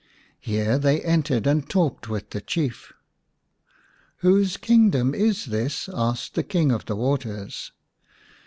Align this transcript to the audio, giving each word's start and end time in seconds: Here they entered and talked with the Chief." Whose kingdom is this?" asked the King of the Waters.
Here 0.39 0.79
they 0.79 0.99
entered 1.01 1.45
and 1.45 1.69
talked 1.69 2.09
with 2.09 2.31
the 2.31 2.41
Chief." 2.41 2.91
Whose 4.25 4.57
kingdom 4.57 5.13
is 5.13 5.45
this?" 5.45 5.87
asked 5.93 6.33
the 6.33 6.41
King 6.41 6.71
of 6.71 6.85
the 6.85 6.95
Waters. 6.95 7.71